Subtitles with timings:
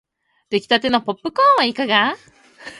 [0.49, 2.15] できたてのポップコーンはいかが